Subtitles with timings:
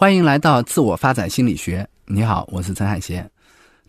[0.00, 1.84] 欢迎来到自我发展心理学。
[2.06, 3.28] 你好，我是陈海贤。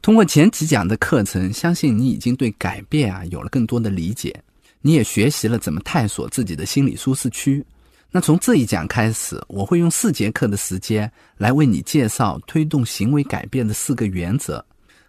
[0.02, 4.36] 通过前几讲的课程，相信你已经对改变啊有了更多的理解，
[4.82, 7.64] 你也学习了怎么探索自己的心理舒适区。
[8.10, 14.66] 那从这一讲开始，我会用四节课的时间来为你介绍推动行为改变的四个原则。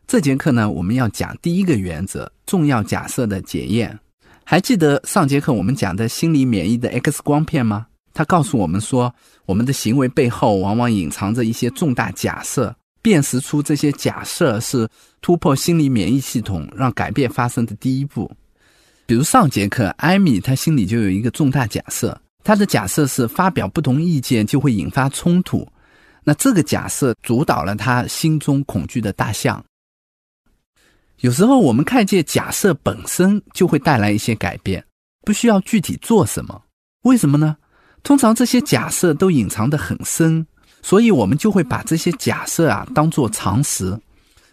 [0.06, 3.98] 这节课呢，我们要讲第一个原则：重要假设的检验。
[4.44, 7.86] 还记得上节课我们讲的心理免疫的 X 光片吗？
[8.20, 9.10] 他告诉我们说，
[9.46, 14.86] 我们的行为背后往往隐藏着一些重大假设，辨识出这些假设是
[15.22, 18.30] 突破心理免疫系统让改变发生的第一步。
[19.06, 25.66] 比如上节课，艾米她心里就有一个重大假设，她的假设是发表不同意见就会引发冲突，
[26.22, 29.64] 那这个假设主导了她心中恐惧的大象。
[31.20, 34.84] 有时候我们看见假设本身就会带来一些改变，
[35.24, 36.60] 不需要具体做什么。
[37.04, 37.56] 为什么呢？
[38.02, 40.46] 通常这些假设都隐藏得很深，
[40.82, 43.98] 所以我们就会把这些假设啊当做常识。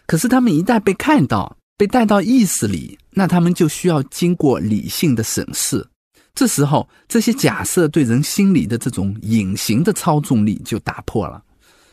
[0.06, 5.86] 可是他们一旦被看到、被带到意识里，那他们就需要经过理性的审视。
[6.34, 11.42] 这时候，这些假设对人心理的这种隐形的操纵力就打破了。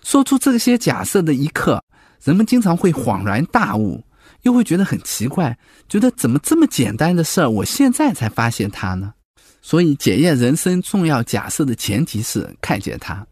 [0.04, 1.84] 说出这些假设的一刻，
[2.24, 4.04] 人们经常会恍然大悟。
[4.44, 5.58] 又会觉得很奇怪，
[5.90, 9.12] 觉得怎么这么简单的事儿，我现在才发现它呢？
[9.68, 13.26] 所以，检验人生重要假设的前提是看见它。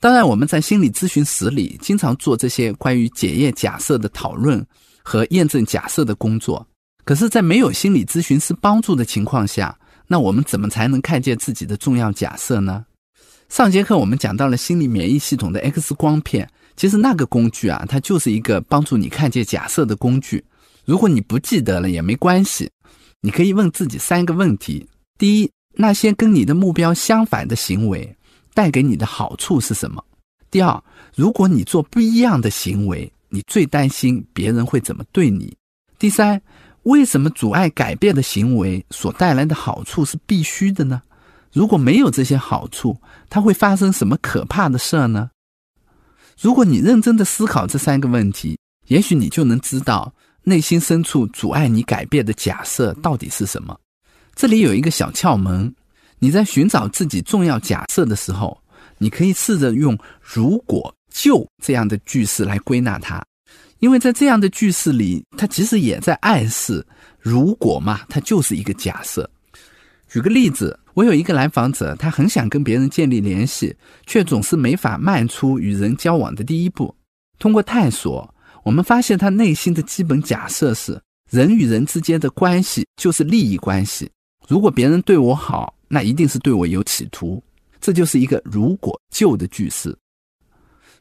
[0.00, 4.66] 当然，我们在心理咨询室里经常做这些关于检验假设的讨论
[5.04, 6.66] 和验证假设的工作。
[7.04, 12.84] 可是，在没有心理咨询师帮助的情况下，那我们怎么才能看见自己的重要假设呢？
[13.48, 16.50] 上节课我们讲到了心理免疫系统的 X 光片。
[16.74, 20.44] 其实那个工具啊，它就是一个帮助你看见假设的工具。
[20.84, 22.68] 如果你不记得了也没关系，
[23.20, 24.84] 你可以问自己三个问题：
[25.16, 28.14] 第一，那些跟你的目标相反的行为
[28.52, 30.04] 带给你的好处是什么？
[30.50, 30.78] 第二，
[31.16, 35.56] 如果你做不一样的行为，你最担心别人会怎么对你？
[35.98, 36.38] 第三，
[36.82, 41.00] 为什么阻碍改变的行为所带来的好处是必须的呢？
[41.50, 42.94] 如果没有这些好处，
[43.30, 45.30] 它会发生什么可怕的事儿呢？
[46.38, 48.58] 如果你认真的思考这三个问题，
[48.88, 50.12] 也许你就能知道
[50.42, 53.74] 内心深处阻碍你改变的假设到底是什么。
[54.40, 55.70] 这里有一个小窍门：
[56.18, 58.58] 你在寻找自己重要假设的时候，
[58.96, 63.22] 你可以试着用“如果就”这样的句式来归纳它，
[63.80, 66.82] 因为在这样的句式里，它其实也在暗示
[67.20, 69.30] “如果嘛，它就是一个假设”。
[70.08, 76.96] 举个例子，我有一个来访者，他很想跟别人建立联系，却总是没法迈出与人交往的第一步。
[77.38, 78.34] 通过探索，
[78.64, 80.98] 我们发现他内心的基本假设是：
[81.28, 84.10] 人与人之间的关系就是利益关系。
[84.50, 87.40] 如果别人对我好，那一定是对我有企图。
[87.80, 89.96] 这就是一个“如果就”的句式。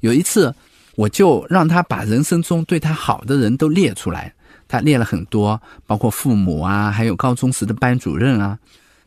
[0.02, 0.54] 有一次，
[0.96, 4.32] 我就让他把人生中对他好的人都列出来，
[4.68, 8.56] 他列了很多，包括父母啊，还有高中时的班主任啊。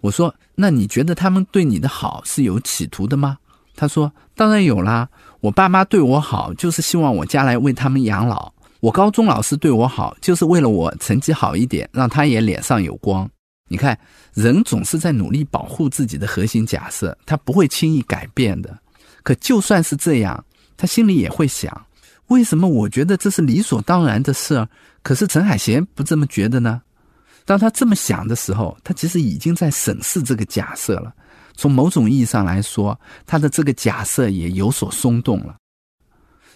[0.01, 3.39] 我说：“那你觉得他们对你的好是有企图的吗？”
[3.77, 13.31] 他说：“当然有啦，我爸妈对我好，就是希望我将来为他们养老；我高中老师对我好，就是为了我成绩好一点，让他也脸上有光。
[13.73, 13.99] 你看，
[14.35, 18.79] 人总是在努力保护自己的核心假设，他不会轻易改变的。
[19.23, 20.45] 可就算是这样，
[20.77, 21.87] 他心里也会想：
[22.27, 24.69] 为什么我觉得这是理所当然的事儿，
[25.03, 26.83] 可是陈海贤不这么觉得呢？”
[27.47, 31.11] 当他这么想的时候，他其实已经在审视这个假设了。
[31.57, 35.57] 从某种意义上来说，他的这个假设也有所松动了。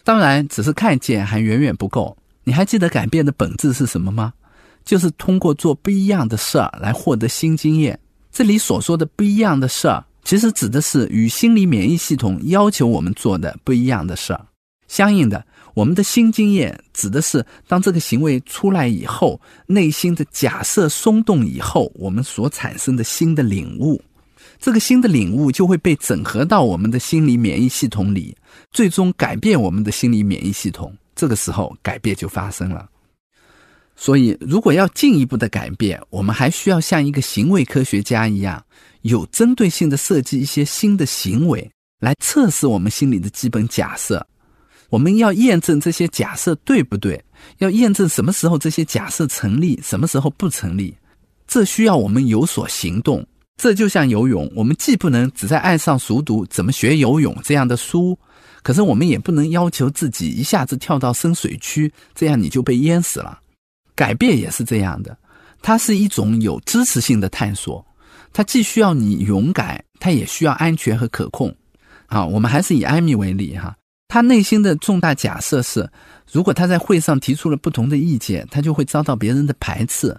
[0.05, 2.15] 当然，只是看见还远远不够。
[2.45, 4.35] 你还记得改变的本质是什么吗？
[4.87, 7.99] 就是通过做不一样的事儿来获得新经验。
[8.33, 14.47] 这里所说的不一样的事儿，其实指的是与心理免疫系统要求我们做的不一样的事儿。
[14.89, 15.45] 相应的。
[15.75, 24.01] 我们的新经验指的是，当这个行为出来以后，内心的假设松动以后，我们所产生的新的领悟，
[24.59, 28.35] 这个新的领悟就会被整合到我们的心理免疫系统里，
[28.73, 30.91] 最终改变我们的心理免疫系统。
[31.15, 32.89] 这个时候，改变就发生了。
[33.97, 38.63] 所以，如果要进一步的改变，我们还需要像一个行为科学家一样，
[39.03, 41.69] 有针对性的设计一些新的行为，
[42.01, 44.25] 来测试我们心里的基本假设。
[44.91, 47.21] 我们要验证这些假设对不对？
[47.59, 50.95] 要验证什么时候这些假设成立，什么时候不成立？
[51.49, 53.27] 这需要我们有所行动。
[53.57, 58.17] 这就像游泳，我们既不能只在岸上熟读怎么学游泳这样的书，
[58.63, 63.41] 可是我们也不能要求自己一下子跳到深水区，这样你就被淹死了。
[63.97, 65.17] 改变也是这样的，
[65.63, 67.85] 它是一种有支持性的探索，
[68.33, 71.53] 它既需要你勇敢，它也需要安全和可控。
[72.07, 73.75] 好，我们还是以艾米为例哈。
[74.09, 75.91] 他内心的重大假设是，
[76.31, 80.17] 如果他在会上提出了不同的意见，他就会遭到别人的排斥。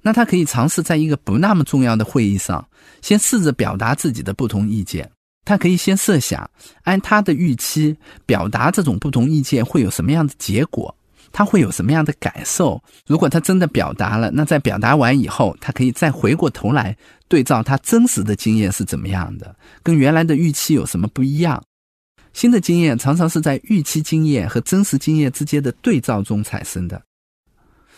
[0.00, 2.66] 那他可以尝试在一个不那么重要的会议上，
[3.02, 5.10] 先试着表达自己的不同意见。
[5.44, 6.48] 他可以先设想，
[6.84, 7.94] 按他的预期
[8.24, 10.96] 表达这种不同意见会有什么样的结果，
[11.32, 12.82] 他会有什么样的感受。
[13.06, 16.96] 如果他真的表达了，那在表达完以后，他可以再回过头来
[17.28, 21.62] 对照他真实的经验是怎么样的，跟原来的预期有什么不一样。
[22.32, 27.00] 新的经验常常是在预期经验和真实经验之间的对照中产生的。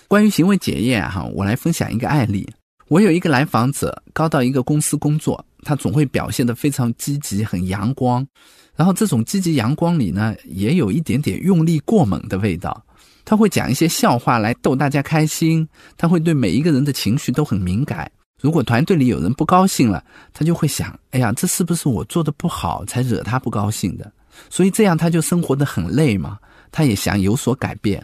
[0.06, 2.48] 关于行为检验，哈，我来分享一个案例。
[2.86, 8.26] 我有一个来访者，刚到一个公司工作，他总会表现得非常积极、很阳光。
[8.74, 12.82] 然后这种积极阳光里呢，也有一点点用力过猛的味道。
[13.28, 18.10] 他会讲一些笑话来逗大家开心，他会对每一个人的情绪都很敏感。
[18.40, 20.02] 如果团队里有人不高兴了，
[20.32, 24.10] 他就会想：哎呀，这是不是我做的不好才惹他不高兴的？
[24.48, 26.38] 所以这样他就生活的很累嘛，
[26.72, 28.02] 他也想有所改变。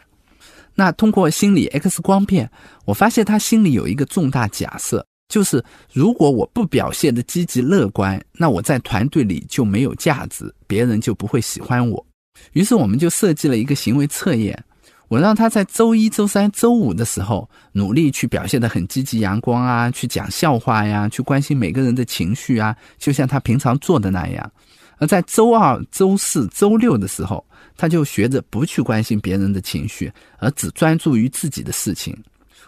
[0.74, 2.50] 那通过心理 X 光片，
[2.84, 12.04] 我发现他心里有一个重大假设，就是如果我不表现的积极乐观，那我在团队里就没有价值，别人就不会喜欢我。
[12.52, 14.62] 于是我们就设计了一个行为测验，
[15.08, 24.50] 我让他在周一周三周五的时候努力去表现的很积极阳光啊，去讲笑话呀，去关心每个人的情绪啊，就像他平常做的那样。
[24.98, 27.44] 而在周二、周四周六的时候，
[27.76, 32.16] 他就学着不去关心别人的情绪，而只专注于自己的事情。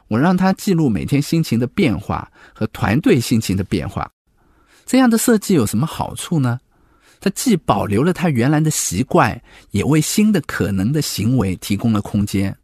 [0.09, 4.11] 我让他记录每天心情的变化和团队心情的变化。
[4.85, 6.61] 这样的设计有什么好处呢？
[7.21, 9.41] 它既保留了他原来的习惯，
[9.71, 12.57] 也为新的可能的行为提供了空间。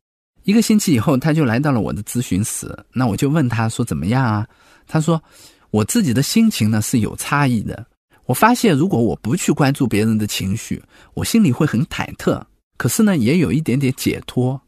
[0.44, 2.76] 一个星期以后，他就来到了我的咨询室。
[2.92, 4.46] 那我就问他说：“怎么样啊？”
[4.88, 5.22] 他说
[5.70, 7.86] ：“我自己的心情呢是有差异的。”
[8.26, 10.82] 我发现，如果我不去关注别人的情绪，
[11.14, 12.42] 我心里会很忐忑。
[12.76, 14.60] 可是呢，也有一点点解脱。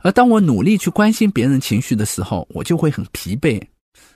[0.00, 3.60] 而当我努力去关心别人情绪的时候，我就会很疲惫。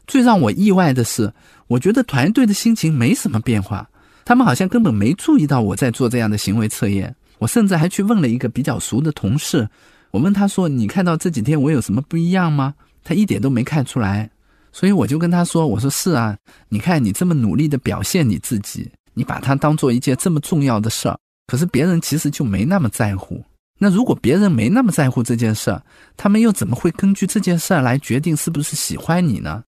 [0.07, 1.33] 最让我意外的是，
[1.67, 3.89] 我觉得团队的心情没什么变化，
[4.27, 7.15] 他们好像根本没注意到我在做这样的行为测验。
[7.39, 9.69] 我甚至还去问了一个比较熟的同事，
[10.11, 12.75] 我问他说：“你看到这几天我有什么不一样吗？”
[13.05, 14.29] 他一点都没看出来。
[14.73, 16.37] 所以我就跟他说：“我说是啊，
[16.69, 23.45] 你看你这么努力的表现你自己，你把它当做一件这么重要的事儿，可是别人其实就没那么在乎。
[23.79, 25.81] 那如果别人没那么在乎这件事儿，
[26.17, 29.63] 他们又怎么会根据这件事儿来决定是不是喜欢你呢？”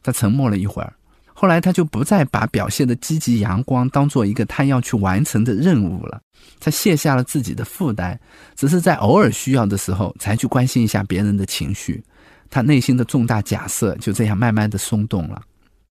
[0.00, 0.92] 他沉默了一会儿，
[1.40, 6.20] 后来他就不再把表现的积极阳光当做一个他要去完成的任务了，
[6.60, 8.14] 他卸下了自己的负担，
[8.54, 12.04] 只是在偶尔需要的时候才去关心一下别人的情绪。
[12.50, 15.40] 他内心的重大假设就这样慢慢的松动了。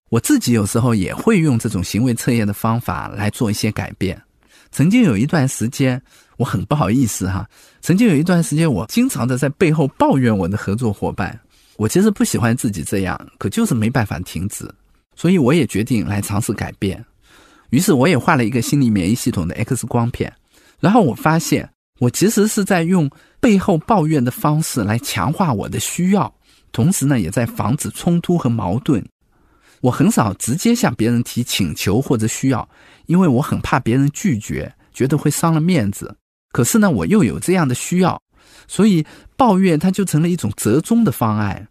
[0.08, 4.16] 我自己有时候也会用这种行为测验的方法来做一些改变。
[4.70, 6.00] 曾经有一段时间，
[6.36, 7.44] 我很不好意思哈。
[7.80, 11.36] 曾经有一段时间，我经常的在背后抱怨我的合作伙伴。
[11.76, 14.72] 我其实不喜欢自己这样，可就是没办法停止。
[15.20, 17.04] 所以我也决定来尝试改变。
[17.68, 20.32] 于是我也画了一个心理免疫系统的 X 光片，
[20.80, 21.68] 然后我发现
[21.98, 26.34] 我其实是在用背后抱怨的方式来强化我的需要。
[26.72, 29.04] 同时呢，也在防止冲突和矛盾。
[29.82, 32.66] 我很少直接向别人提请求或者需要，
[33.04, 36.16] 因为我很怕别人拒绝，觉得会伤了面子。
[36.50, 38.18] 可是呢，我又有这样的需要，
[38.66, 39.04] 所以
[39.36, 41.68] 抱怨它就成了一种折中的方案。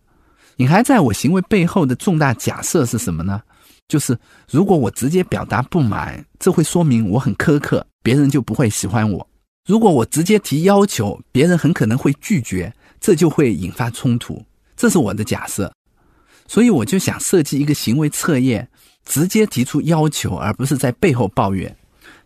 [0.60, 3.42] 隐含在我行为背后的重大假设是什么呢？
[3.88, 4.18] 就是
[4.51, 9.25] 如果我直接表达不满，这会说明我很苛刻，别人就不会喜欢我；
[9.66, 14.44] 如果我直接提要求，别人很可能会拒绝，这就会引发冲突。
[14.75, 15.74] 这是我的假设，
[16.46, 18.70] 所以我就想设计一个行为测验，
[19.06, 21.74] 直接提出要求，而不是在背后抱怨。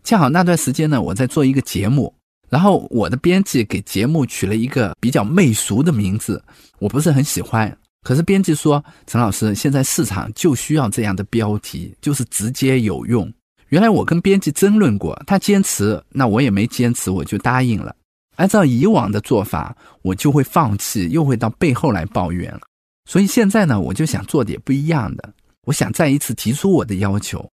[0.02, 2.12] 恰好那段时间呢，我在做一个节目，
[2.50, 6.42] 然后我的编辑给节目取了一个比较媚俗的名字，
[6.80, 7.78] 我不是很喜欢。
[8.04, 13.28] 可是编辑说：“陈老师，现在市场就需要这样的标题，就是直接有用。”
[13.70, 17.96] 原来我跟编辑争论过，他坚持，那我也没坚持，我就答应了。
[18.36, 22.60] 按照以往的做法，我就会放弃，又会到背后来抱怨了。
[23.08, 25.32] 所以现在呢，我就想做点不一样的。
[25.66, 27.48] 我想再一次提出我的要求。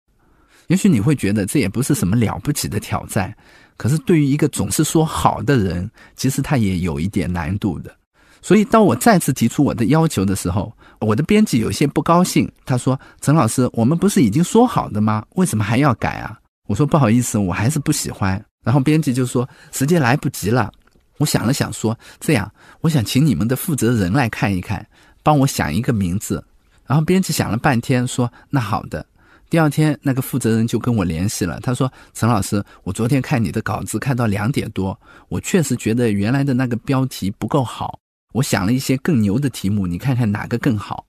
[0.68, 3.34] 也许你会觉得这也不是什么了不起的挑战，
[3.78, 7.96] 可是对于一个总是说好的人，其实他也有一点难度的。
[8.42, 12.52] 所以当我再次提出我的要求的时候，我的编辑有些不高兴。
[12.66, 15.24] 他说：“陈老师，我们不是已经说好的吗？
[15.36, 20.72] 为什么还要改啊？”我说：“不好意思，我还是不喜欢。”然后编辑就说：“时间来不及了。”
[21.18, 24.86] 我想了想说：“这样，我想请你们的负责人来看一看，
[25.22, 26.44] 帮我想一个名字。”
[26.88, 29.06] 然后编辑想了半天说：“那好的。”
[29.52, 38.00] 第二天，那个负责人就跟我联系了，他说：“陈老师，我昨天看你的稿子看到两点多，我确实觉得原来的那个标题不够好，
[38.32, 41.06] 我想了一些更牛的题目，你看看哪个更好？”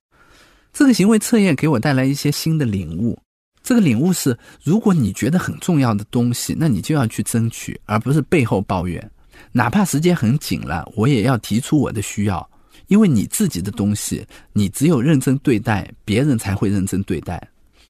[0.72, 3.18] 这个行为测验给我带来一些新的领悟。
[3.62, 9.10] 这个领悟是：如果你觉得很重要的东西，那你就要去争取，而不是背后抱怨。
[9.52, 12.50] 哪怕时间很紧了，我也要提出我的需要，
[12.88, 17.40] 因为你自己的东西，你只有认真对待，别人才会认真对待。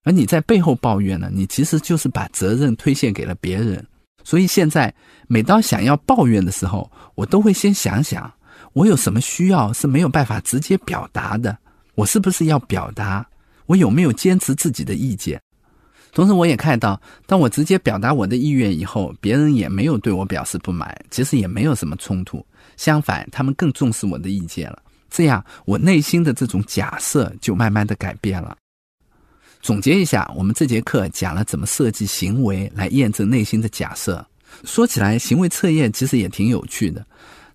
[0.05, 3.85] 而你在背后抱怨呢，你其实就是把责任推卸给了别人。
[4.25, 4.93] 所以现在，
[5.29, 8.31] 每当想要抱怨的时候，我都会先想想，
[8.73, 11.57] 我有什么需要是没有办法直接表达的，
[11.95, 13.27] 我是不是要表达？
[13.67, 15.41] 我有没有坚持自己的意见？
[16.13, 22.45] 同时，我也看到，当我直接表达我的意愿以后，别人也没有对我表示不满，其实也没有什么冲突。
[22.77, 24.83] 相反，他们更重视我的意见了。
[25.09, 28.57] 这样，我内心的这种假设就慢慢的改变了。
[29.63, 34.27] 总结一下，我们这节课讲了怎么设计行为来验证内心的假设。
[34.65, 37.07] 说起来，行为测验其实也挺有趣的，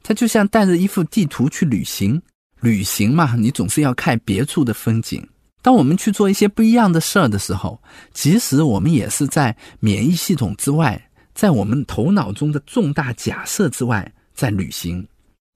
[0.08, 2.22] 它就像带着一幅地图去旅行。
[2.62, 5.28] 旅行嘛，你总是要看别处的风景。
[5.62, 7.78] 当我们去做一些不一样的事儿的时候，
[8.14, 10.98] 其实我们也是在免疫系统之外，
[11.34, 15.06] 在我们头脑中的重大假设之外在旅行。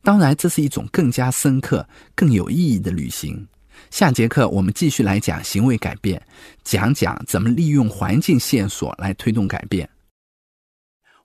[0.03, 3.47] 当然，这是一种更加深刻、更有意义的旅行。
[3.89, 6.21] 下节课我们继续来讲行为改变，
[6.61, 9.89] 讲讲怎么利用环境线索来推动改变。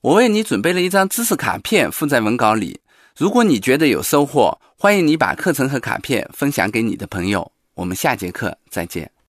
[0.00, 2.78] 我为你准备了一张知识卡片，附在文稿里。
[3.16, 7.50] 如果你觉得有收获，欢迎你把课程和卡片分享给你的朋友。
[7.72, 9.15] 我们下节课再见。